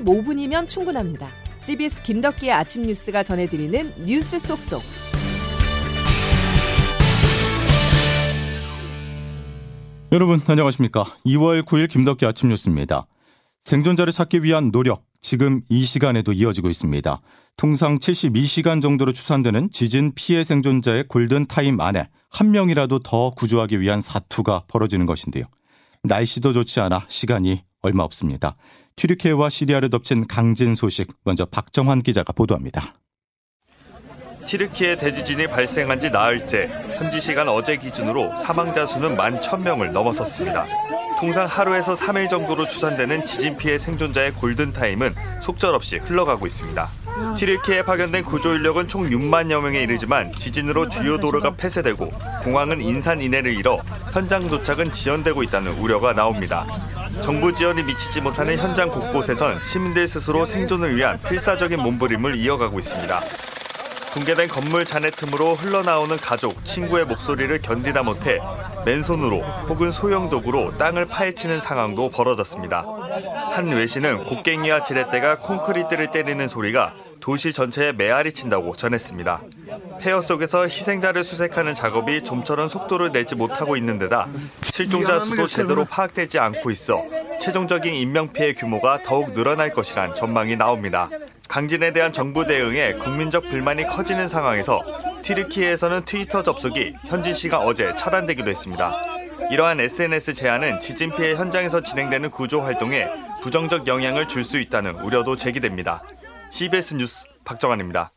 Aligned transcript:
15분이면 0.00 0.68
충분합니다. 0.68 1.28
CBS 1.60 2.02
김덕기의 2.02 2.52
아침 2.52 2.82
뉴스가 2.82 3.22
전해드리는 3.22 4.04
뉴스 4.04 4.38
속속. 4.38 4.82
여러분 10.12 10.40
안녕하십니까? 10.46 11.04
2월 11.26 11.62
9일 11.62 11.88
김덕기 11.88 12.26
아침 12.26 12.48
뉴스입니다. 12.48 13.06
생존자를 13.62 14.12
찾기 14.12 14.44
위한 14.44 14.70
노력 14.70 15.04
지금 15.20 15.62
이 15.68 15.84
시간에도 15.84 16.32
이어지고 16.32 16.70
있습니다. 16.70 17.20
통상 17.56 17.98
72시간 17.98 18.80
정도로 18.80 19.12
추산되는 19.12 19.70
지진 19.72 20.12
피해 20.14 20.44
생존자의 20.44 21.08
골든 21.08 21.46
타임 21.46 21.80
안에 21.80 22.08
한 22.30 22.52
명이라도 22.52 23.00
더 23.00 23.30
구조하기 23.30 23.80
위한 23.80 24.00
사투가 24.00 24.64
벌어지는 24.68 25.06
것인데요. 25.06 25.44
날씨도 26.04 26.52
좋지 26.52 26.78
않아 26.80 27.06
시간이 27.08 27.64
얼마 27.86 28.02
없습니다. 28.04 28.56
튀르키예와 28.96 29.48
시리아를 29.48 29.90
덮친 29.90 30.26
강진 30.26 30.74
소식 30.74 31.12
먼저 31.24 31.44
박정환 31.46 32.02
기자가 32.02 32.32
보도합니다. 32.32 32.94
튀르키예 34.46 34.96
대지진이 34.96 35.48
발생한 35.48 35.98
지 35.98 36.10
나흘째 36.10 36.68
현지 36.98 37.20
시간 37.20 37.48
어제 37.48 37.76
기준으로 37.76 38.38
사망자 38.38 38.86
수는 38.86 39.16
만 39.16 39.40
1000명을 39.40 39.90
넘어섰습니다. 39.90 40.64
통상 41.18 41.46
하루에서 41.46 41.94
3일 41.94 42.28
정도로 42.28 42.68
추산되는 42.68 43.24
지진 43.24 43.56
피해 43.56 43.78
생존자의 43.78 44.32
골든타임은 44.32 45.14
속절없이 45.40 45.98
흘러가고 45.98 46.46
있습니다. 46.46 46.88
튀르키에 47.36 47.82
파견된 47.82 48.24
구조 48.24 48.54
인력은 48.54 48.88
총 48.88 49.08
6만여 49.08 49.60
명에 49.62 49.80
이르지만 49.80 50.32
지진으로 50.32 50.90
주요 50.90 51.18
도로가 51.18 51.54
폐쇄되고 51.56 52.10
공항은 52.42 52.82
인산 52.82 53.22
인해를 53.22 53.54
잃어 53.54 53.78
현장 54.12 54.46
도착은 54.46 54.92
지연되고 54.92 55.42
있다는 55.44 55.72
우려가 55.78 56.12
나옵니다. 56.12 56.66
정부 57.22 57.54
지원이 57.54 57.82
미치지 57.84 58.20
못하는 58.20 58.58
현장 58.58 58.90
곳곳에선 58.90 59.62
시민들 59.62 60.06
스스로 60.06 60.44
생존을 60.44 60.96
위한 60.96 61.16
필사적인 61.16 61.80
몸부림을 61.80 62.36
이어가고 62.36 62.78
있습니다. 62.78 63.20
붕괴된 64.16 64.48
건물 64.48 64.86
잔해 64.86 65.10
틈으로 65.10 65.52
흘러나오는 65.52 66.16
가족, 66.16 66.64
친구의 66.64 67.04
목소리를 67.04 67.60
견디다 67.60 68.02
못해 68.02 68.40
맨손으로 68.86 69.42
혹은 69.68 69.92
소형 69.92 70.30
도구로 70.30 70.78
땅을 70.78 71.04
파헤치는 71.04 71.60
상황도 71.60 72.08
벌어졌습니다. 72.08 72.82
한 73.52 73.68
외신은 73.68 74.24
곡괭이와 74.24 74.84
지렛대가 74.84 75.36
콘크리트를 75.40 76.12
때리는 76.12 76.48
소리가 76.48 76.94
도시 77.20 77.52
전체에 77.52 77.92
메아리 77.92 78.32
친다고 78.32 78.74
전했습니다. 78.74 79.42
폐허 80.00 80.22
속에서 80.22 80.62
희생자를 80.62 81.22
수색하는 81.22 81.74
작업이 81.74 82.24
좀처럼 82.24 82.70
속도를 82.70 83.12
내지 83.12 83.34
못하고 83.34 83.76
있는 83.76 83.98
데다 83.98 84.28
실종자 84.62 85.20
수도 85.20 85.46
제대로 85.46 85.84
파악되지 85.84 86.38
않고 86.38 86.70
있어 86.70 87.02
최종적인 87.42 87.92
인명피해 87.92 88.54
규모가 88.54 89.02
더욱 89.02 89.34
늘어날 89.34 89.72
것이란 89.72 90.14
전망이 90.14 90.56
나옵니다. 90.56 91.10
강진에 91.48 91.92
대한 91.92 92.12
정부 92.12 92.46
대응에 92.46 92.94
국민적 92.94 93.48
불만이 93.48 93.84
커지는 93.86 94.28
상황에서 94.28 94.82
튀르키예에서는 95.22 96.04
트위터 96.04 96.42
접속이 96.42 96.94
현지 97.06 97.32
시간 97.34 97.60
어제 97.62 97.94
차단되기도 97.94 98.50
했습니다. 98.50 98.92
이러한 99.50 99.80
SNS 99.80 100.34
제한은 100.34 100.80
지진 100.80 101.14
피해 101.14 101.34
현장에서 101.34 101.80
진행되는 101.82 102.30
구조 102.30 102.60
활동에 102.60 103.06
부정적 103.42 103.86
영향을 103.86 104.26
줄 104.28 104.42
수 104.44 104.58
있다는 104.58 104.96
우려도 104.96 105.36
제기됩니다. 105.36 106.02
CBS 106.50 106.94
뉴스 106.94 107.24
박정환입니다. 107.44 108.12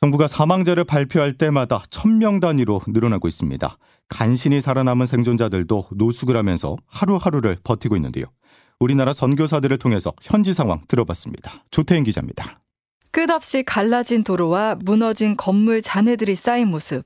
정부가 0.00 0.28
사망자를 0.28 0.84
발표할 0.84 1.32
때마다 1.34 1.82
천 1.90 2.18
명 2.18 2.38
단위로 2.40 2.82
늘어나고 2.88 3.26
있습니다. 3.28 3.76
간신히 4.08 4.60
살아남은 4.60 5.06
생존자들도 5.06 5.88
노숙을 5.92 6.36
하면서 6.36 6.76
하루하루를 6.86 7.56
버티고 7.64 7.96
있는데요. 7.96 8.26
우리나라 8.80 9.12
선교사들을 9.12 9.78
통해서 9.78 10.12
현지 10.22 10.52
상황 10.52 10.80
들어봤습니다. 10.88 11.64
조태인 11.70 12.04
기자입니다. 12.04 12.60
끝없이 13.10 13.62
갈라진 13.62 14.24
도로와 14.24 14.76
무너진 14.80 15.36
건물 15.36 15.82
잔해들이 15.82 16.34
쌓인 16.34 16.68
모습. 16.68 17.04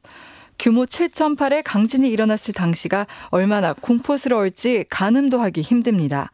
규모 0.59 0.87
7.8의 0.87 1.62
강진이 1.65 2.09
일어났을 2.09 2.55
당시가 2.55 3.06
얼마나 3.31 3.75
공포스러울지 3.75 4.87
가늠도 4.91 5.39
하기 5.41 5.61
힘듭니다. 5.61 6.31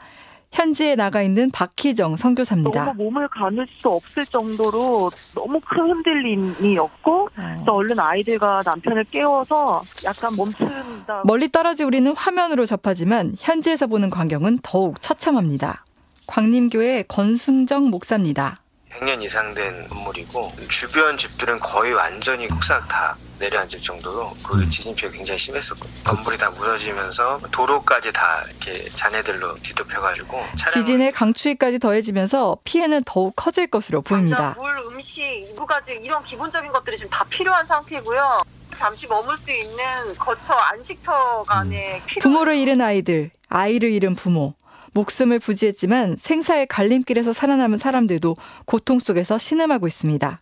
현지에 0.54 0.94
나가 0.94 1.20
있는 1.20 1.50
박희정 1.50 2.16
선교사입니다. 2.16 2.84
너무 2.84 3.04
몸을 3.04 3.26
가눌 3.28 3.66
수 3.80 3.88
없을 3.88 4.24
정도로 4.24 5.10
너무 5.34 5.60
큰 5.60 5.90
흔들림이었고 5.90 7.28
어. 7.36 7.70
얼른 7.70 7.98
아이들과 7.98 8.62
남편을 8.64 9.04
깨워서 9.10 9.82
약간 10.04 10.34
멈춘다. 10.36 11.22
멀리 11.24 11.50
떨어진 11.50 11.86
우리는 11.86 12.14
화면으로 12.16 12.66
접하지만 12.66 13.34
현지에서 13.38 13.88
보는 13.88 14.10
광경은 14.10 14.60
더욱 14.62 15.00
처참합니다. 15.02 15.84
광림교회 16.28 17.04
건순정 17.08 17.90
목사입니다. 17.90 18.56
100년 18.94 19.22
이상 19.22 19.54
된 19.54 19.88
건물이고 19.88 20.52
주변 20.68 21.18
집들은 21.18 21.58
거의 21.58 21.92
완전히 21.92 22.46
폭삭 22.48 22.88
다 22.88 23.16
내려앉을 23.38 23.80
정도로 23.80 24.32
그 24.42 24.54
음. 24.54 24.70
지진 24.70 24.94
피해가 24.94 25.16
굉장히 25.16 25.38
심했었거든요. 25.38 26.04
건물이 26.04 26.38
다 26.38 26.50
무너지면서 26.50 27.40
도로까지 27.50 28.12
다 28.12 28.44
이렇게 28.48 28.88
잔해들로 28.90 29.56
뒤덮여가지고 29.56 30.44
지진의 30.72 31.12
강추위까지 31.12 31.80
더해지면서 31.80 32.58
피해는 32.64 33.02
더욱 33.04 33.34
커질 33.34 33.66
것으로 33.66 34.02
보입니다. 34.02 34.54
물, 34.56 34.78
음식, 34.86 35.22
이부가지 35.50 36.00
이런 36.02 36.22
기본적인 36.22 36.70
것들이 36.72 36.96
지금 36.96 37.10
다 37.10 37.24
필요한 37.28 37.66
상태고요. 37.66 38.42
잠시 38.72 39.06
머물 39.06 39.36
수 39.36 39.50
있는 39.50 40.14
거처 40.18 40.54
안식처 40.54 41.44
간에 41.46 42.02
음. 42.02 42.18
부모를 42.20 42.56
잃은 42.56 42.80
아이들, 42.80 43.30
아이를 43.48 43.90
잃은 43.90 44.16
부모, 44.16 44.54
목숨을 44.94 45.38
부지했지만 45.40 46.16
생사의 46.16 46.66
갈림길에서 46.66 47.32
살아남은 47.32 47.78
사람들도 47.78 48.36
고통 48.64 49.00
속에서 49.00 49.38
신음하고 49.38 49.86
있습니다. 49.86 50.40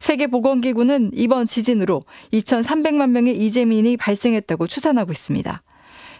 세계보건기구는 0.00 1.12
이번 1.14 1.46
지진으로 1.46 2.02
2,300만 2.32 3.10
명의 3.10 3.36
이재민이 3.36 3.96
발생했다고 3.96 4.66
추산하고 4.66 5.12
있습니다. 5.12 5.62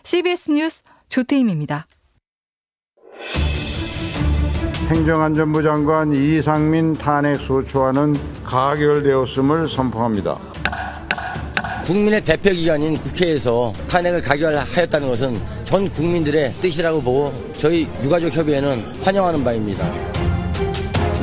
CBS 0.04 0.50
뉴스 0.52 0.82
조태임입니다. 1.08 1.86
행정안전부 4.88 5.62
장관 5.62 6.12
이상민 6.12 6.92
탄핵 6.94 7.40
소추안은 7.40 8.14
가결되었음을 8.44 9.68
선포합니다. 9.68 10.51
국민의 11.84 12.24
대표기관인 12.24 12.96
국회에서 12.98 13.72
탄핵을 13.88 14.20
가결하였다는 14.20 15.08
것은 15.08 15.40
전 15.64 15.88
국민들의 15.90 16.54
뜻이라고 16.60 17.02
보고 17.02 17.52
저희 17.56 17.88
유가족 18.02 18.34
협의회는 18.34 18.94
환영하는 19.02 19.42
바입니다. 19.42 19.92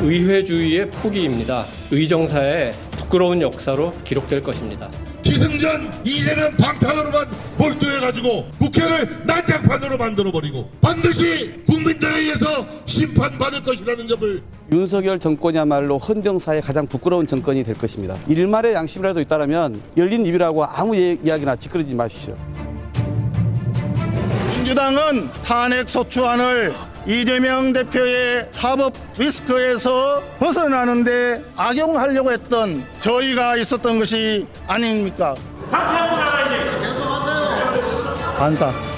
의회주의의 0.02 0.90
포기입니다. 0.90 1.64
의정사의 1.90 2.74
부끄러운 2.92 3.40
역사로 3.40 3.92
기록될 4.04 4.42
것입니다. 4.42 4.90
기승전 5.22 5.92
이제는 6.04 6.56
방탄으로만 6.56 7.30
몰두해가지고 7.56 8.50
국회를 8.58 9.22
난장판으로 9.26 9.96
만들어버리고 9.96 10.70
반드시 10.80 11.54
국민들에 11.80 12.18
의해서 12.18 12.66
심판받을 12.84 13.62
것이라는 13.64 14.06
점을 14.06 14.42
윤석열 14.72 15.18
정권이야말로 15.18 15.98
헌정사의 15.98 16.60
가장 16.62 16.86
부끄러운 16.86 17.26
정권이 17.26 17.64
될 17.64 17.76
것입니다. 17.76 18.16
일말의 18.28 18.74
양심이라도 18.74 19.20
있다면 19.20 19.80
열린 19.96 20.26
입이라고 20.26 20.64
아무 20.64 20.94
이야기나 20.94 21.56
찌끄러지 21.56 21.94
마십시오. 21.94 22.36
민주당은 24.52 25.30
탄핵 25.44 25.88
소추안을 25.88 26.74
이재명 27.06 27.72
대표의 27.72 28.48
사법 28.52 28.92
리스크에서 29.16 30.22
벗어나는 30.38 31.02
데 31.02 31.42
악용하려고 31.56 32.30
했던 32.30 32.84
저희가 33.00 33.56
있었던 33.56 33.98
것이 33.98 34.46
아닙니까? 34.66 35.34
반사. 38.36 38.89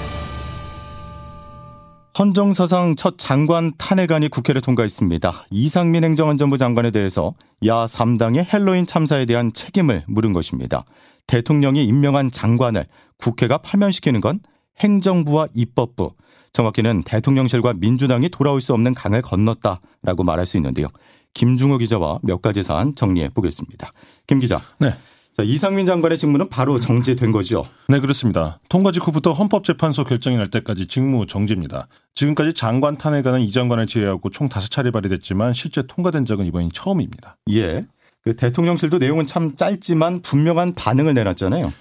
헌정사상 2.17 2.95
첫 2.95 3.15
장관 3.17 3.71
탄핵안이 3.79 4.27
국회를 4.27 4.61
통과했습니다. 4.61 5.47
이상민 5.49 6.03
행정안전부 6.03 6.59
장관에 6.59 6.91
대해서 6.91 7.33
야 7.65 7.85
3당의 7.85 8.53
헬로윈 8.53 8.85
참사에 8.85 9.25
대한 9.25 9.51
책임을 9.51 10.03
물은 10.07 10.31
것입니다. 10.31 10.85
대통령이 11.25 11.83
임명한 11.85 12.29
장관을 12.29 12.85
국회가 13.17 13.57
파면시키는 13.57 14.21
건 14.21 14.41
행정부와 14.79 15.47
입법부, 15.55 16.11
정확히는 16.51 17.01
대통령실과 17.01 17.73
민주당이 17.73 18.29
돌아올 18.29 18.61
수 18.61 18.73
없는 18.73 18.93
강을 18.93 19.23
건넜다라고 19.23 20.23
말할 20.23 20.45
수 20.45 20.57
있는데요. 20.57 20.89
김중호 21.33 21.79
기자와 21.79 22.19
몇 22.21 22.43
가지 22.43 22.61
사안 22.61 22.93
정리해 22.93 23.29
보겠습니다. 23.29 23.91
김 24.27 24.39
기자. 24.39 24.61
네. 24.77 24.93
자, 25.35 25.41
이상민 25.41 25.87
장관의 25.87 26.19
직무는 26.19 26.47
바로 26.47 26.79
정지된 26.79 27.31
거죠? 27.31 27.65
네, 27.87 27.99
그렇습니다. 27.99 28.59
통과 28.69 28.91
직후부터 28.91 29.31
헌법재판소 29.31 30.03
결정이 30.03 30.37
날 30.37 30.51
때까지 30.51 30.85
직무 30.85 31.25
정지입니다. 31.25 31.87
지금까지 32.13 32.53
장관 32.53 32.97
탄핵안은 32.97 33.41
이 33.41 33.51
장관을 33.51 33.87
제외하고 33.87 34.29
총 34.29 34.47
다섯 34.47 34.69
차례 34.69 34.91
발의됐지만 34.91 35.53
실제 35.53 35.81
통과된 35.87 36.25
적은 36.25 36.45
이번이 36.45 36.69
처음입니다. 36.71 37.37
예. 37.51 37.87
그 38.23 38.35
대통령실도 38.35 38.99
내용은 38.99 39.25
참 39.25 39.55
짧지만 39.55 40.21
분명한 40.21 40.75
반응을 40.75 41.15
내놨잖아요. 41.15 41.73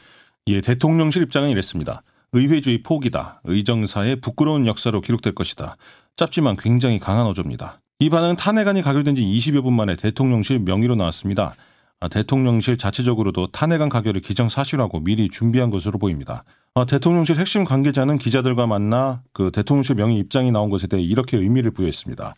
예, 0.46 0.60
대통령실 0.62 1.22
입장은 1.24 1.50
이랬습니다. 1.50 2.02
의회주의 2.32 2.82
포기다. 2.82 3.42
의정사의 3.44 4.20
부끄러운 4.22 4.66
역사로 4.66 5.02
기록될 5.02 5.34
것이다. 5.34 5.76
짧지만 6.16 6.56
굉장히 6.56 6.98
강한 6.98 7.26
어조입니다. 7.26 7.80
이 7.98 8.08
반응은 8.08 8.36
탄핵안이 8.36 8.80
가결된 8.80 9.14
지 9.14 9.22
20여 9.22 9.62
분 9.62 9.74
만에 9.74 9.94
대통령실 9.96 10.60
명의로 10.60 10.94
나왔습니다. 10.94 11.54
아, 12.02 12.08
대통령실 12.08 12.78
자체적으로도 12.78 13.52
탄핵안 13.52 13.88
가결을 13.88 14.22
기정사실화하고 14.22 15.04
미리 15.04 15.28
준비한 15.28 15.70
것으로 15.70 16.00
보입니다. 16.00 16.42
아, 16.74 16.84
대통령실 16.84 17.36
핵심 17.36 17.62
관계자는 17.62 18.18
기자들과 18.18 18.66
만나 18.66 19.22
그 19.32 19.52
대통령실 19.52 19.94
명의 19.94 20.18
입장이 20.18 20.50
나온 20.50 20.68
것에 20.68 20.88
대해 20.88 21.00
이렇게 21.00 21.36
의미를 21.36 21.70
부여했습니다. 21.70 22.34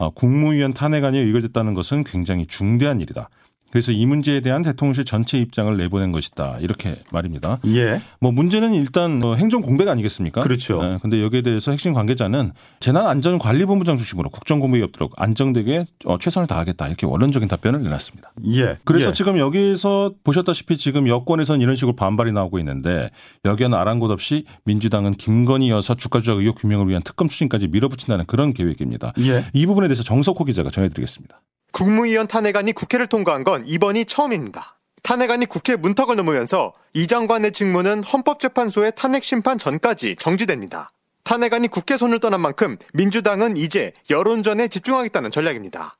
아, 0.00 0.10
국무위원 0.16 0.74
탄핵안이 0.74 1.16
의결됐다는 1.16 1.74
것은 1.74 2.02
굉장히 2.02 2.48
중대한 2.48 3.00
일이다. 3.00 3.28
그래서 3.74 3.90
이 3.90 4.06
문제에 4.06 4.38
대한 4.38 4.62
대통령실 4.62 5.04
전체 5.04 5.36
입장을 5.36 5.76
내보낸 5.76 6.12
것이다. 6.12 6.58
이렇게 6.60 6.94
말입니다. 7.10 7.58
예. 7.66 8.00
뭐 8.20 8.30
문제는 8.30 8.72
일단 8.72 9.18
뭐 9.18 9.34
행정 9.34 9.62
공백 9.62 9.88
아니겠습니까? 9.88 10.42
그렇죠. 10.42 10.80
네, 10.80 10.98
근데 11.02 11.20
여기에 11.20 11.42
대해서 11.42 11.72
핵심 11.72 11.92
관계자는 11.92 12.52
재난안전관리본부장 12.78 13.96
중심으로 13.96 14.30
국정공백이 14.30 14.80
없도록 14.84 15.14
안정되게 15.16 15.86
어, 16.04 16.18
최선을 16.20 16.46
다하겠다. 16.46 16.86
이렇게 16.86 17.04
원론적인 17.04 17.48
답변을 17.48 17.82
내놨습니다. 17.82 18.32
예. 18.52 18.76
그래서 18.84 19.08
예. 19.08 19.12
지금 19.12 19.38
여기서 19.38 20.12
보셨다시피 20.22 20.76
지금 20.76 21.08
여권에서는 21.08 21.60
이런 21.60 21.74
식으로 21.74 21.96
반발이 21.96 22.30
나오고 22.30 22.60
있는데 22.60 23.10
여기에는 23.44 23.76
아랑곳 23.76 24.12
없이 24.12 24.44
민주당은 24.66 25.14
김건희 25.14 25.70
여사 25.70 25.96
주가 25.96 26.20
조작 26.20 26.38
의혹 26.38 26.58
규명을 26.60 26.86
위한 26.88 27.02
특검 27.02 27.28
추진까지 27.28 27.66
밀어붙인다는 27.66 28.26
그런 28.26 28.54
계획입니다. 28.54 29.14
예. 29.18 29.46
이 29.52 29.66
부분에 29.66 29.88
대해서 29.88 30.04
정석호 30.04 30.44
기자가 30.44 30.70
전해드리겠습니다. 30.70 31.40
국무위원 31.74 32.28
탄핵안이 32.28 32.72
국회를 32.72 33.08
통과한 33.08 33.42
건 33.42 33.64
이번이 33.66 34.04
처음입니다. 34.04 34.78
탄핵안이 35.02 35.46
국회 35.46 35.74
문턱을 35.74 36.14
넘으면서 36.14 36.72
이 36.92 37.08
장관의 37.08 37.50
직무는 37.50 38.04
헌법재판소의 38.04 38.92
탄핵 38.94 39.24
심판 39.24 39.58
전까지 39.58 40.14
정지됩니다. 40.16 40.88
탄핵안이 41.24 41.66
국회 41.66 41.96
손을 41.96 42.20
떠난 42.20 42.40
만큼 42.40 42.78
민주당은 42.92 43.56
이제 43.56 43.92
여론전에 44.08 44.68
집중하겠다는 44.68 45.32
전략입니다. 45.32 45.92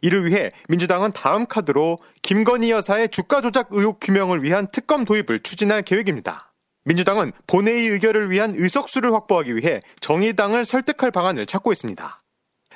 이를 0.00 0.26
위해 0.26 0.50
민주당은 0.68 1.12
다음 1.12 1.46
카드로 1.46 1.98
김건희 2.22 2.72
여사의 2.72 3.08
주가 3.10 3.40
조작 3.40 3.68
의혹 3.70 4.00
규명을 4.00 4.42
위한 4.42 4.66
특검 4.72 5.04
도입을 5.04 5.38
추진할 5.44 5.82
계획입니다. 5.82 6.52
민주당은 6.84 7.30
본회의 7.46 7.86
의결을 7.86 8.32
위한 8.32 8.54
의석수를 8.56 9.12
확보하기 9.12 9.54
위해 9.54 9.82
정의당을 10.00 10.64
설득할 10.64 11.12
방안을 11.12 11.46
찾고 11.46 11.72
있습니다. 11.72 12.18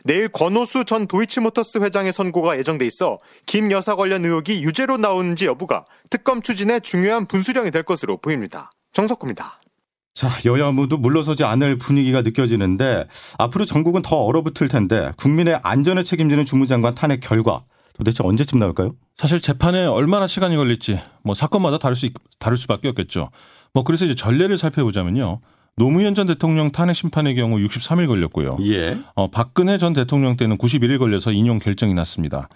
내일 0.06 0.28
권오수 0.28 0.84
전 0.84 1.08
도이치모터스 1.08 1.78
회장의 1.78 2.12
선고가 2.12 2.56
예정돼 2.58 2.86
있어 2.86 3.18
김 3.44 3.72
여사 3.72 3.96
관련 3.96 4.24
의혹이 4.24 4.62
유죄로 4.62 4.98
나오는지 4.98 5.46
여부가 5.46 5.84
특검 6.10 6.42
추진의 6.42 6.82
중요한 6.82 7.26
분수령이 7.26 7.72
될 7.72 7.82
것으로 7.82 8.18
보입니다. 8.18 8.70
정석구입니다. 8.92 9.60
자, 10.14 10.28
여야 10.46 10.70
모두 10.70 10.96
물러서지 10.96 11.44
않을 11.44 11.76
분위기가 11.76 12.22
느껴지는데 12.22 13.08
앞으로 13.38 13.64
전국은 13.64 14.02
더 14.02 14.16
얼어붙을 14.16 14.68
텐데 14.68 15.10
국민의 15.16 15.58
안전을 15.62 16.04
책임지는 16.04 16.44
주무장관 16.44 16.94
탄핵 16.94 17.20
결과 17.20 17.64
도대체 17.94 18.22
언제쯤 18.24 18.60
나올까요? 18.60 18.94
사실 19.16 19.40
재판에 19.40 19.84
얼마나 19.86 20.28
시간이 20.28 20.56
걸릴지 20.56 21.00
뭐 21.24 21.34
사건마다 21.34 21.78
다를 21.78 21.96
수 21.96 22.08
다를 22.38 22.56
수밖에 22.56 22.88
없겠죠. 22.88 23.30
뭐 23.74 23.82
그래서 23.82 24.04
이제 24.04 24.14
전례를 24.14 24.56
살펴보자면요. 24.56 25.40
노무현 25.78 26.14
전 26.14 26.26
대통령 26.26 26.72
탄핵 26.72 26.94
심판의 26.94 27.34
경우 27.34 27.58
63일 27.58 28.06
걸렸고요. 28.06 28.56
예. 28.62 28.96
어, 29.14 29.30
박근혜 29.30 29.76
전 29.76 29.92
대통령 29.92 30.36
때는 30.36 30.56
91일 30.56 30.98
걸려서 30.98 31.32
인용 31.32 31.58
결정이 31.58 31.92
났습니다. 31.92 32.48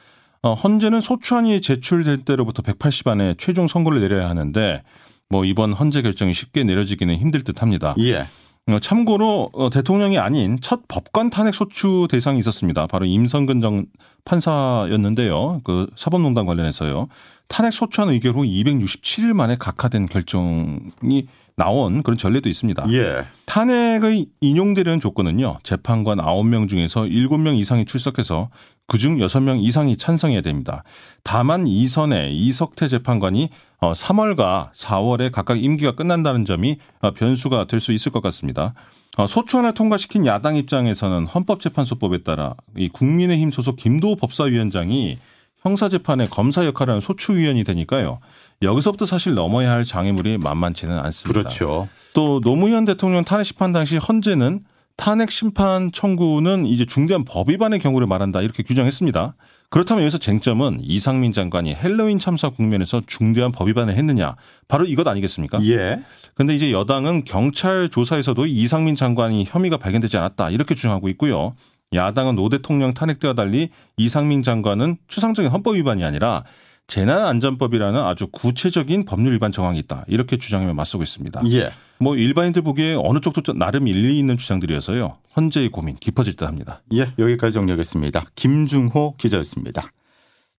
어, 0.42 0.54
헌재는 0.54 1.02
소추안이 1.02 1.60
제출될 1.60 2.24
때로부터 2.24 2.62
180 2.62 3.08
안에 3.08 3.34
최종 3.36 3.68
선고를 3.68 4.00
내려야 4.00 4.30
하는데 4.30 4.82
뭐 5.28 5.44
이번 5.44 5.74
헌재 5.74 6.00
결정이 6.00 6.32
쉽게 6.32 6.64
내려지기는 6.64 7.14
힘들 7.14 7.42
듯합니다. 7.42 7.94
예. 7.98 8.26
어, 8.68 8.78
참고로 8.80 9.50
어, 9.52 9.68
대통령이 9.68 10.18
아닌 10.18 10.58
첫 10.62 10.88
법관 10.88 11.28
탄핵 11.28 11.54
소추 11.54 12.08
대상이 12.10 12.38
있었습니다. 12.38 12.86
바로 12.86 13.04
임성근 13.04 13.60
전 13.60 13.86
판사였는데요. 14.24 15.60
그 15.64 15.88
사법농단 15.94 16.46
관련해서요. 16.46 17.08
탄핵 17.50 17.72
소추안 17.72 18.08
의결 18.08 18.32
후 18.34 18.42
267일 18.44 19.34
만에 19.34 19.56
각하된 19.58 20.06
결정이 20.06 21.26
나온 21.56 22.02
그런 22.02 22.16
전례도 22.16 22.48
있습니다. 22.48 22.86
예. 22.92 23.26
탄핵의 23.44 24.26
인용되려는 24.40 25.00
조건은요. 25.00 25.58
재판관 25.64 26.18
9명 26.18 26.68
중에서 26.68 27.02
7명 27.02 27.58
이상이 27.58 27.84
출석해서 27.84 28.48
그중 28.86 29.18
6명 29.18 29.62
이상이 29.62 29.96
찬성해야 29.96 30.40
됩니다. 30.42 30.84
다만 31.22 31.66
이선의 31.66 32.34
이석태 32.36 32.88
재판관이 32.88 33.50
3월과 33.80 34.72
4월에 34.72 35.32
각각 35.32 35.62
임기가 35.62 35.96
끝난다는 35.96 36.44
점이 36.44 36.78
어, 37.00 37.10
변수가 37.12 37.66
될 37.66 37.80
수 37.80 37.92
있을 37.92 38.12
것 38.12 38.22
같습니다. 38.22 38.74
어, 39.18 39.26
소추안을 39.26 39.74
통과시킨 39.74 40.24
야당 40.26 40.56
입장에서는 40.56 41.26
헌법재판소법에 41.26 42.22
따라 42.22 42.54
이 42.76 42.88
국민의힘 42.88 43.50
소속 43.50 43.76
김도우 43.76 44.16
법사위원장이 44.16 45.18
형사재판의 45.62 46.28
검사 46.28 46.64
역할을 46.64 46.92
하는 46.92 47.00
소추위원이 47.00 47.64
되니까요. 47.64 48.20
여기서부터 48.62 49.06
사실 49.06 49.34
넘어야 49.34 49.70
할 49.70 49.84
장애물이 49.84 50.38
만만치는 50.38 50.98
않습니다. 50.98 51.40
그렇죠. 51.40 51.88
또 52.14 52.40
노무현 52.40 52.84
대통령 52.84 53.24
탄핵 53.24 53.44
심판 53.44 53.72
당시 53.72 53.96
헌재는 53.96 54.64
탄핵 54.96 55.30
심판 55.30 55.90
청구는 55.92 56.66
이제 56.66 56.84
중대한 56.84 57.24
법 57.24 57.48
위반의 57.48 57.78
경우를 57.78 58.06
말한다 58.06 58.42
이렇게 58.42 58.62
규정했습니다. 58.62 59.34
그렇다면 59.70 60.02
여기서 60.02 60.18
쟁점은 60.18 60.80
이상민 60.82 61.32
장관이 61.32 61.74
헬로윈 61.74 62.18
참사 62.18 62.50
국면에서 62.50 63.02
중대한 63.06 63.52
법 63.52 63.68
위반을 63.68 63.94
했느냐 63.94 64.34
바로 64.68 64.84
이것 64.84 65.06
아니겠습니까? 65.06 65.64
예. 65.64 66.02
근데 66.34 66.54
이제 66.54 66.72
여당은 66.72 67.24
경찰 67.24 67.88
조사에서도 67.88 68.44
이상민 68.46 68.96
장관이 68.96 69.46
혐의가 69.48 69.76
발견되지 69.76 70.16
않았다 70.16 70.50
이렇게 70.50 70.74
주장하고 70.74 71.08
있고요. 71.10 71.54
야당은 71.92 72.36
노 72.36 72.48
대통령 72.48 72.94
탄핵 72.94 73.18
때와 73.18 73.34
달리 73.34 73.70
이상민 73.96 74.42
장관은 74.42 74.96
추상적인 75.08 75.50
헌법 75.50 75.74
위반이 75.74 76.04
아니라 76.04 76.44
재난안전법이라는 76.86 78.00
아주 78.00 78.28
구체적인 78.28 79.04
법률 79.04 79.34
위반 79.34 79.52
정황이 79.52 79.78
있다. 79.78 80.04
이렇게 80.08 80.36
주장하며 80.36 80.74
맞서고 80.74 81.02
있습니다. 81.02 81.42
예. 81.52 81.72
뭐 81.98 82.16
일반인들 82.16 82.62
보기에 82.62 82.94
어느 82.94 83.20
쪽도 83.20 83.52
나름 83.54 83.86
일리 83.86 84.18
있는 84.18 84.36
주장들이어서요. 84.36 85.18
헌재의 85.36 85.68
고민 85.68 85.96
깊어질 85.96 86.34
듯 86.34 86.46
합니다. 86.46 86.82
예, 86.94 87.12
여기까지 87.18 87.54
정리하겠습니다. 87.54 88.24
김중호 88.34 89.16
기자였습니다. 89.18 89.92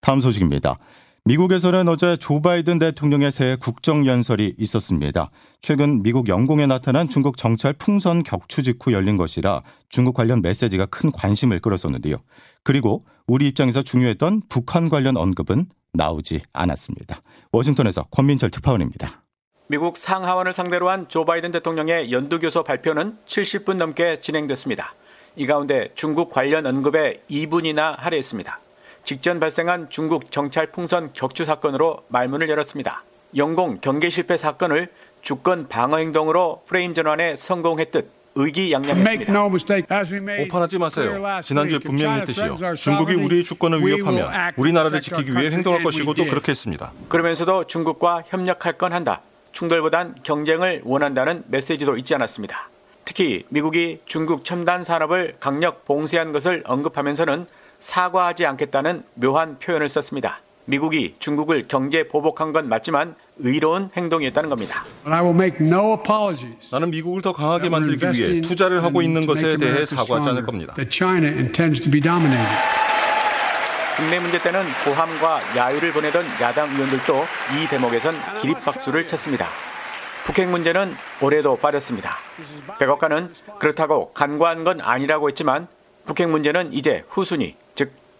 다음 0.00 0.20
소식입니다. 0.20 0.78
미국에서는 1.24 1.86
어제 1.88 2.16
조 2.16 2.40
바이든 2.40 2.78
대통령의 2.78 3.30
새 3.30 3.56
국정연설이 3.60 4.54
있었습니다. 4.58 5.30
최근 5.60 6.02
미국 6.02 6.28
영공에 6.28 6.66
나타난 6.66 7.08
중국 7.08 7.36
정찰 7.36 7.74
풍선 7.74 8.22
격추 8.22 8.62
직후 8.62 8.92
열린 8.92 9.16
것이라 9.16 9.62
중국 9.90 10.14
관련 10.14 10.40
메시지가 10.40 10.86
큰 10.86 11.12
관심을 11.12 11.60
끌었었는데요. 11.60 12.16
그리고 12.64 13.00
우리 13.26 13.48
입장에서 13.48 13.82
중요했던 13.82 14.42
북한 14.48 14.88
관련 14.88 15.16
언급은 15.16 15.66
나오지 15.92 16.40
않았습니다. 16.52 17.20
워싱턴에서 17.52 18.04
권민철 18.10 18.50
특파원입니다. 18.50 19.22
미국 19.68 19.98
상하원을 19.98 20.52
상대로 20.52 20.88
한 20.88 21.06
조 21.08 21.24
바이든 21.24 21.52
대통령의 21.52 22.10
연두교서 22.12 22.64
발표는 22.64 23.18
70분 23.26 23.74
넘게 23.76 24.20
진행됐습니다. 24.20 24.94
이 25.36 25.46
가운데 25.46 25.90
중국 25.94 26.30
관련 26.30 26.66
언급에 26.66 27.22
2분이나 27.30 27.96
할애했습니다. 27.98 28.58
직전 29.04 29.40
발생한 29.40 29.88
중국 29.90 30.30
정찰 30.30 30.66
풍선 30.70 31.10
격추 31.12 31.44
사건으로 31.44 32.04
말문을 32.08 32.48
열었습니다. 32.48 33.02
영공 33.36 33.78
경계 33.80 34.10
실패 34.10 34.36
사건을 34.36 34.88
주권 35.22 35.68
방어 35.68 35.98
행동으로 35.98 36.62
프레임 36.66 36.94
전환에 36.94 37.36
성공했듯 37.36 38.10
의기양양했습니다. 38.36 39.44
오판하지 40.44 40.78
마세요. 40.78 41.40
지난주에 41.42 41.78
분명히 41.80 42.20
했듯이요. 42.20 42.56
중국이 42.76 43.14
우리의 43.14 43.44
주권을 43.44 43.84
위협하면 43.84 44.52
우리나라를 44.56 45.00
지키기 45.00 45.32
위해 45.32 45.50
행동할 45.50 45.82
것이고 45.82 46.14
또 46.14 46.24
그렇게 46.24 46.52
했습니다. 46.52 46.92
그러면서도 47.08 47.66
중국과 47.66 48.22
협력할 48.28 48.74
건 48.78 48.92
한다. 48.92 49.20
충돌보단 49.52 50.14
경쟁을 50.22 50.82
원한다는 50.84 51.42
메시지도 51.48 51.96
잊지 51.96 52.14
않았습니다. 52.14 52.68
특히 53.04 53.44
미국이 53.48 54.00
중국 54.06 54.44
첨단 54.44 54.84
산업을 54.84 55.36
강력 55.40 55.84
봉쇄한 55.84 56.30
것을 56.30 56.62
언급하면서는 56.64 57.46
사과하지 57.80 58.46
않겠다는 58.46 59.02
묘한 59.14 59.58
표현을 59.58 59.88
썼습니다. 59.88 60.40
미국이 60.66 61.16
중국을 61.18 61.64
경제 61.66 62.06
보복한 62.06 62.52
건 62.52 62.68
맞지만 62.68 63.16
의로운 63.38 63.90
행동이었다는 63.96 64.48
겁니다. 64.48 64.84
나는 66.70 66.90
미국을 66.90 67.22
더 67.22 67.32
강하게 67.32 67.68
만들기 67.70 68.06
위해 68.20 68.40
투자를 68.40 68.84
하고 68.84 69.02
있는 69.02 69.26
것에 69.26 69.56
대해 69.56 69.84
사과하지 69.84 70.28
않을 70.28 70.46
겁니다. 70.46 70.74
국내 73.96 74.20
문제 74.20 74.40
때는 74.40 74.64
고함과 74.84 75.56
야유를 75.56 75.92
보내던 75.92 76.24
야당 76.40 76.70
의원들도 76.70 77.24
이 77.58 77.68
대목에선 77.68 78.14
기립박수를 78.40 79.06
쳤습니다. 79.08 79.48
북핵 80.24 80.48
문제는 80.48 80.94
올해도 81.20 81.56
빠졌습니다. 81.56 82.16
백악관은 82.78 83.34
그렇다고 83.58 84.12
간과한 84.12 84.64
건 84.64 84.80
아니라고 84.80 85.28
했지만 85.28 85.66
북핵 86.06 86.28
문제는 86.28 86.72
이제 86.72 87.04
후순위, 87.08 87.56
즉 87.69 87.69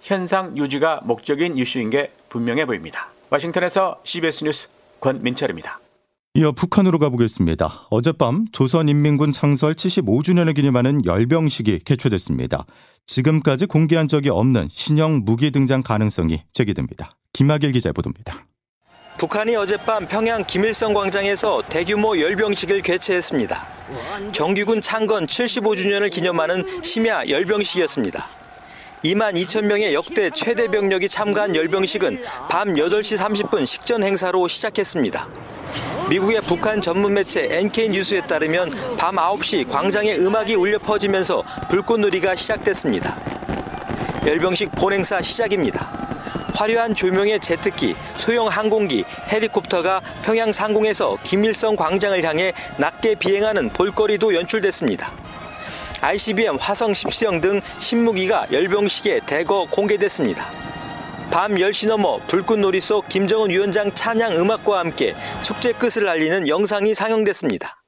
현상 0.00 0.56
유지가 0.56 1.00
목적인 1.04 1.56
이슈인 1.56 1.90
게 1.90 2.12
분명해 2.28 2.66
보입니다. 2.66 3.10
와싱턴에서 3.30 4.00
CBS 4.04 4.44
뉴스 4.44 4.68
권민철입니다. 5.00 5.80
이어 6.34 6.52
북한으로 6.52 6.98
가보겠습니다. 7.00 7.88
어젯밤 7.90 8.46
조선인민군 8.52 9.32
창설 9.32 9.74
75주년을 9.74 10.54
기념하는 10.54 11.04
열병식이 11.04 11.80
개최됐습니다. 11.84 12.66
지금까지 13.06 13.66
공개한 13.66 14.06
적이 14.06 14.30
없는 14.30 14.68
신형 14.70 15.22
무기 15.24 15.50
등장 15.50 15.82
가능성이 15.82 16.42
제기됩니다. 16.52 17.10
김학일 17.32 17.72
기자 17.72 17.90
보도입니다. 17.90 18.46
북한이 19.18 19.56
어젯밤 19.56 20.06
평양 20.06 20.44
김일성 20.44 20.94
광장에서 20.94 21.62
대규모 21.68 22.18
열병식을 22.18 22.80
개최했습니다. 22.80 23.68
정규군 24.32 24.80
창건 24.80 25.26
75주년을 25.26 26.10
기념하는 26.10 26.82
심야 26.82 27.28
열병식이었습니다. 27.28 28.39
2만 29.04 29.34
2천 29.34 29.64
명의 29.64 29.94
역대 29.94 30.28
최대 30.30 30.68
병력이 30.68 31.08
참가한 31.08 31.56
열병식은 31.56 32.22
밤 32.50 32.74
8시 32.74 33.16
30분 33.16 33.64
식전 33.64 34.04
행사로 34.04 34.46
시작했습니다. 34.46 35.26
미국의 36.10 36.42
북한 36.42 36.82
전문 36.82 37.14
매체 37.14 37.48
NK 37.50 37.88
뉴스에 37.90 38.20
따르면 38.22 38.96
밤 38.98 39.16
9시 39.16 39.70
광장에 39.70 40.16
음악이 40.16 40.54
울려 40.54 40.78
퍼지면서 40.78 41.42
불꽃놀이가 41.70 42.34
시작됐습니다. 42.34 43.18
열병식 44.26 44.72
본행사 44.72 45.22
시작입니다. 45.22 45.98
화려한 46.54 46.92
조명의 46.92 47.40
제트기, 47.40 47.94
소형 48.18 48.48
항공기, 48.48 49.04
헬리콥터가 49.32 50.02
평양 50.22 50.52
상공에서 50.52 51.16
김일성 51.22 51.74
광장을 51.74 52.22
향해 52.22 52.52
낮게 52.76 53.14
비행하는 53.14 53.70
볼거리도 53.70 54.34
연출됐습니다. 54.34 55.19
ICBM 56.00 56.56
화성 56.56 56.92
17형 56.92 57.42
등 57.42 57.60
신무기가 57.78 58.46
열병식에 58.50 59.20
대거 59.26 59.68
공개됐습니다. 59.70 60.50
밤 61.30 61.54
10시 61.54 61.88
넘어 61.88 62.18
불꽃놀이 62.26 62.80
속 62.80 63.08
김정은 63.08 63.50
위원장 63.50 63.92
찬양 63.94 64.34
음악과 64.36 64.80
함께 64.80 65.14
축제 65.42 65.72
끝을 65.72 66.08
알리는 66.08 66.48
영상이 66.48 66.94
상영됐습니다. 66.94 67.79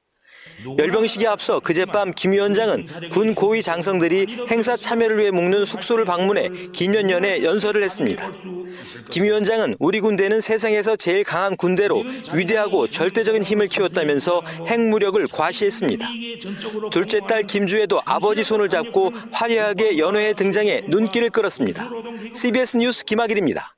열병식에 0.77 1.27
앞서 1.27 1.59
그젯밤 1.59 2.11
김 2.11 2.31
위원장은 2.31 3.09
군 3.11 3.35
고위 3.35 3.61
장성들이 3.61 4.45
행사 4.49 4.75
참여를 4.75 5.17
위해 5.17 5.31
묵는 5.31 5.65
숙소를 5.65 6.05
방문해 6.05 6.49
기념연에 6.71 7.43
연설을 7.43 7.83
했습니다. 7.83 8.31
김 9.09 9.23
위원장은 9.23 9.75
우리 9.79 9.99
군대는 9.99 10.41
세상에서 10.41 10.95
제일 10.95 11.23
강한 11.23 11.55
군대로 11.55 12.03
위대하고 12.33 12.87
절대적인 12.87 13.43
힘을 13.43 13.67
키웠다면서 13.67 14.41
핵무력을 14.67 15.25
과시했습니다. 15.27 16.07
둘째 16.91 17.19
딸 17.27 17.43
김주혜도 17.43 18.01
아버지 18.05 18.43
손을 18.43 18.69
잡고 18.69 19.11
화려하게 19.31 19.97
연회에 19.97 20.33
등장해 20.33 20.83
눈길을 20.87 21.29
끌었습니다. 21.29 21.89
CBS 22.33 22.77
뉴스 22.77 23.05
김학일입니다. 23.05 23.75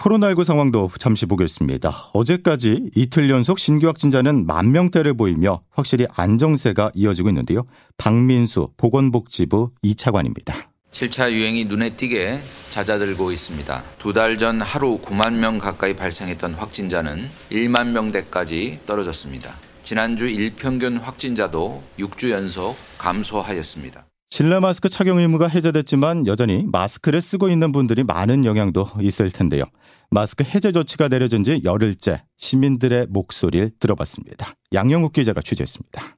코로나19 0.00 0.44
상황도 0.44 0.90
잠시 0.98 1.26
보겠습니다. 1.26 1.90
어제까지 2.14 2.90
이틀 2.94 3.28
연속 3.28 3.58
신규 3.58 3.86
확진자는 3.86 4.46
만 4.46 4.72
명대를 4.72 5.14
보이며 5.14 5.60
확실히 5.70 6.06
안정세가 6.16 6.92
이어지고 6.94 7.28
있는데요. 7.28 7.64
박민수 7.98 8.70
보건복지부 8.78 9.72
2차관입니다. 9.84 10.54
7차 10.92 11.30
유행이 11.30 11.66
눈에 11.66 11.90
띄게 11.90 12.40
잦아들고 12.70 13.30
있습니다. 13.30 13.84
두 13.98 14.12
달 14.12 14.38
전 14.38 14.60
하루 14.62 14.98
9만 15.02 15.34
명 15.34 15.58
가까이 15.58 15.94
발생했던 15.94 16.54
확진자는 16.54 17.28
1만 17.50 17.88
명대까지 17.90 18.80
떨어졌습니다. 18.86 19.54
지난주 19.84 20.26
일평균 20.26 20.96
확진자도 20.96 21.82
6주 21.98 22.30
연속 22.30 22.74
감소하였습니다. 22.98 24.06
실내 24.32 24.60
마스크 24.60 24.88
착용 24.88 25.18
의무가 25.18 25.48
해제됐지만 25.48 26.28
여전히 26.28 26.64
마스크를 26.70 27.20
쓰고 27.20 27.48
있는 27.48 27.72
분들이 27.72 28.04
많은 28.04 28.44
영향도 28.44 28.88
있을 29.00 29.28
텐데요. 29.30 29.64
마스크 30.08 30.44
해제 30.44 30.70
조치가 30.70 31.08
내려진 31.08 31.42
지 31.42 31.60
열흘째 31.64 32.22
시민들의 32.36 33.08
목소리를 33.10 33.72
들어봤습니다. 33.80 34.54
양영욱 34.72 35.12
기자가 35.12 35.42
취재했습니다. 35.42 36.16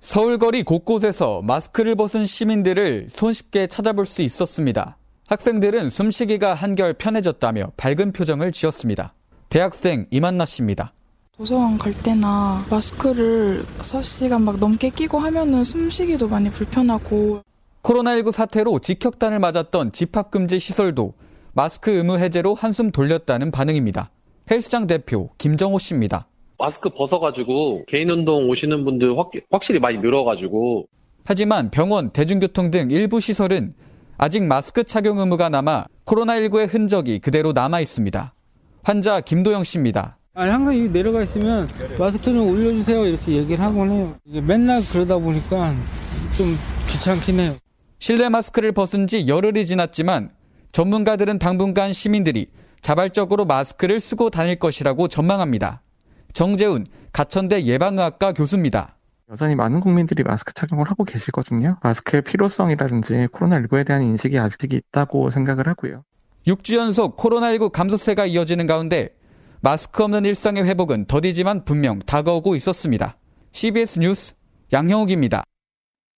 서울거리 0.00 0.64
곳곳에서 0.64 1.42
마스크를 1.42 1.94
벗은 1.94 2.26
시민들을 2.26 3.06
손쉽게 3.08 3.68
찾아볼 3.68 4.04
수 4.04 4.22
있었습니다. 4.22 4.98
학생들은 5.28 5.90
숨쉬기가 5.90 6.54
한결 6.54 6.92
편해졌다며 6.94 7.72
밝은 7.76 8.12
표정을 8.12 8.50
지었습니다. 8.50 9.14
대학생 9.48 10.06
이만나 10.10 10.44
씨입니다. 10.44 10.92
도서관 11.38 11.78
갈 11.78 11.94
때나 11.94 12.66
마스크를 12.68 13.62
6시간 13.78 14.42
막 14.42 14.58
넘게 14.58 14.90
끼고 14.90 15.20
하면은 15.20 15.62
숨쉬기도 15.62 16.26
많이 16.26 16.50
불편하고 16.50 17.42
코로나19 17.84 18.32
사태로 18.32 18.80
직격탄을 18.80 19.38
맞았던 19.38 19.92
집합금지 19.92 20.58
시설도 20.58 21.14
마스크 21.52 21.92
의무 21.92 22.18
해제로 22.18 22.54
한숨 22.54 22.90
돌렸다는 22.90 23.52
반응입니다. 23.52 24.10
헬스장 24.50 24.88
대표 24.88 25.30
김정호 25.38 25.78
씨입니다. 25.78 26.26
마스크 26.58 26.90
벗어가지고 26.90 27.84
개인 27.86 28.10
운동 28.10 28.50
오시는 28.50 28.84
분들 28.84 29.16
확, 29.16 29.30
확실히 29.48 29.78
많이 29.78 29.98
늘어가지고. 29.98 30.86
하지만 31.24 31.70
병원, 31.70 32.10
대중교통 32.10 32.72
등 32.72 32.90
일부 32.90 33.20
시설은 33.20 33.74
아직 34.16 34.42
마스크 34.42 34.82
착용 34.82 35.20
의무가 35.20 35.48
남아 35.50 35.86
코로나19의 36.04 36.74
흔적이 36.74 37.20
그대로 37.20 37.52
남아 37.52 37.78
있습니다. 37.78 38.34
환자 38.82 39.20
김도영 39.20 39.62
씨입니다. 39.62 40.17
아니 40.38 40.52
항상 40.52 40.72
이 40.72 40.88
내려가 40.88 41.24
있으면 41.24 41.68
마스크 41.98 42.22
좀 42.22 42.48
올려주세요 42.48 43.06
이렇게 43.06 43.32
얘기를 43.32 43.60
하곤 43.60 43.90
해요. 43.90 44.14
이게 44.24 44.40
맨날 44.40 44.80
그러다 44.88 45.18
보니까 45.18 45.74
좀 46.36 46.56
귀찮긴 46.86 47.40
해요. 47.40 47.56
실내 47.98 48.28
마스크를 48.28 48.70
벗은 48.70 49.08
지 49.08 49.26
열흘이 49.26 49.66
지났지만 49.66 50.30
전문가들은 50.70 51.40
당분간 51.40 51.92
시민들이 51.92 52.52
자발적으로 52.82 53.46
마스크를 53.46 53.98
쓰고 53.98 54.30
다닐 54.30 54.60
것이라고 54.60 55.08
전망합니다. 55.08 55.82
정재훈 56.32 56.86
가천대 57.12 57.64
예방의학과 57.64 58.32
교수입니다. 58.32 58.94
여전히 59.32 59.56
많은 59.56 59.80
국민들이 59.80 60.22
마스크 60.22 60.54
착용을 60.54 60.88
하고 60.88 61.02
계시거든요. 61.02 61.78
마스크의 61.82 62.22
필요성이라든지 62.22 63.26
코로나19에 63.32 63.84
대한 63.84 64.04
인식이 64.04 64.38
아직 64.38 64.72
있다고 64.72 65.30
생각을 65.30 65.66
하고요. 65.66 66.04
6주 66.46 66.76
연속 66.76 67.16
코로나19 67.16 67.72
감소세가 67.72 68.26
이어지는 68.26 68.68
가운데 68.68 69.17
마스크 69.60 70.04
없는 70.04 70.24
일상의 70.24 70.64
회복은 70.64 71.06
더디지만 71.06 71.64
분명 71.64 71.98
다가오고 71.98 72.54
있었습니다. 72.56 73.16
CBS 73.52 73.98
뉴스 73.98 74.34
양형욱입니다. 74.72 75.42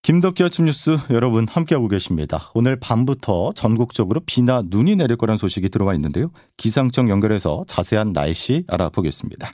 김덕기 0.02 0.42
아침 0.42 0.64
뉴스 0.64 0.96
여러분 1.10 1.46
함께하고 1.48 1.88
계십니다. 1.88 2.50
오늘 2.54 2.80
밤부터 2.80 3.52
전국적으로 3.54 4.20
비나 4.24 4.62
눈이 4.64 4.96
내릴 4.96 5.16
거란 5.16 5.36
소식이 5.36 5.68
들어와 5.68 5.94
있는데요. 5.94 6.30
기상청 6.56 7.10
연결해서 7.10 7.64
자세한 7.66 8.12
날씨 8.12 8.64
알아보겠습니다. 8.66 9.52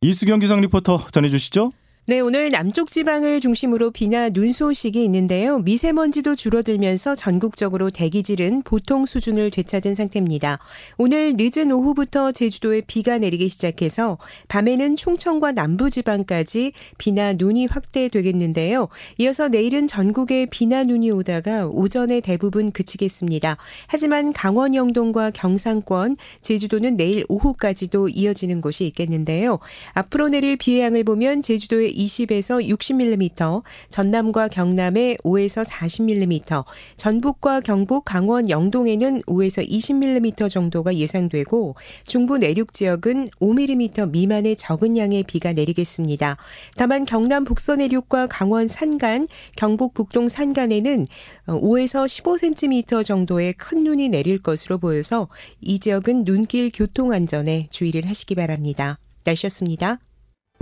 이수경 0.00 0.40
기상 0.40 0.60
리포터 0.60 1.06
전해주시죠. 1.12 1.70
네, 2.06 2.20
오늘 2.20 2.50
남쪽 2.50 2.90
지방을 2.90 3.40
중심으로 3.40 3.90
비나 3.90 4.28
눈 4.28 4.52
소식이 4.52 5.02
있는데요. 5.04 5.60
미세먼지도 5.60 6.36
줄어들면서 6.36 7.14
전국적으로 7.14 7.88
대기질은 7.88 8.60
보통 8.60 9.06
수준을 9.06 9.50
되찾은 9.50 9.94
상태입니다. 9.94 10.58
오늘 10.98 11.34
늦은 11.38 11.72
오후부터 11.72 12.32
제주도에 12.32 12.82
비가 12.82 13.16
내리기 13.16 13.48
시작해서 13.48 14.18
밤에는 14.48 14.96
충청과 14.96 15.52
남부 15.52 15.88
지방까지 15.88 16.72
비나 16.98 17.32
눈이 17.32 17.68
확대되겠는데요. 17.68 18.88
이어서 19.16 19.48
내일은 19.48 19.86
전국에 19.86 20.44
비나 20.44 20.84
눈이 20.84 21.10
오다가 21.10 21.66
오전에 21.68 22.20
대부분 22.20 22.70
그치겠습니다. 22.70 23.56
하지만 23.86 24.34
강원 24.34 24.74
영동과 24.74 25.30
경상권, 25.30 26.18
제주도는 26.42 26.98
내일 26.98 27.24
오후까지도 27.30 28.10
이어지는 28.10 28.60
곳이 28.60 28.84
있겠는데요. 28.88 29.58
앞으로 29.94 30.28
내릴 30.28 30.58
비의 30.58 30.82
양을 30.82 31.04
보면 31.04 31.40
제주도에 31.40 31.93
20에서 31.94 32.66
60mm, 32.68 33.62
전남과 33.88 34.48
경남에 34.48 35.16
5에서 35.24 35.64
40mm, 35.64 36.64
전북과 36.96 37.60
경북, 37.60 38.04
강원, 38.04 38.50
영동에는 38.50 39.22
5에서 39.22 39.68
20mm 39.68 40.50
정도가 40.50 40.94
예상되고 40.96 41.76
중부 42.06 42.38
내륙 42.38 42.72
지역은 42.72 43.28
5mm 43.40 44.10
미만의 44.10 44.56
적은 44.56 44.96
양의 44.96 45.22
비가 45.24 45.52
내리겠습니다. 45.52 46.36
다만 46.76 47.04
경남 47.04 47.44
북서 47.44 47.76
내륙과 47.76 48.26
강원 48.26 48.68
산간, 48.68 49.28
경북 49.56 49.94
북동 49.94 50.28
산간에는 50.28 51.06
5에서 51.46 52.06
15cm 52.06 53.04
정도의 53.04 53.52
큰 53.54 53.84
눈이 53.84 54.08
내릴 54.08 54.42
것으로 54.42 54.78
보여서 54.78 55.28
이 55.60 55.78
지역은 55.78 56.24
눈길 56.24 56.70
교통 56.72 57.12
안전에 57.12 57.68
주의를 57.70 58.08
하시기 58.08 58.34
바랍니다. 58.34 58.98
날씨였습니다. 59.24 59.98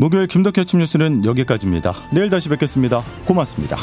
목요일 0.03 0.27
김덕현 0.27 0.63
아침 0.63 0.81
뉴스는 0.81 1.25
여기까지입니다. 1.25 1.95
내일 2.11 2.29
다시 2.29 2.49
뵙겠습니다. 2.49 3.05
고맙습니다. 3.25 3.77